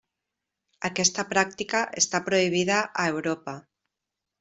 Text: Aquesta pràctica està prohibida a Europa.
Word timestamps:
Aquesta 0.89 1.27
pràctica 1.35 1.83
està 2.03 2.25
prohibida 2.31 2.83
a 3.05 3.11
Europa. 3.15 3.61